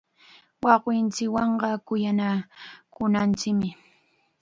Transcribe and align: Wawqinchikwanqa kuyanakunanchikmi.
Wawqinchikwanqa 0.63 1.69
kuyanakunanchikmi. 1.87 3.69